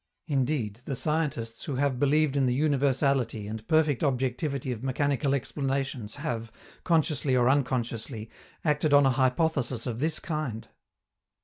[0.25, 6.15] Indeed, the scientists who have believed in the universality and perfect objectivity of mechanical explanations
[6.15, 6.51] have,
[6.83, 8.27] consciously or unconsciously,
[8.65, 10.67] acted on a hypothesis of this kind.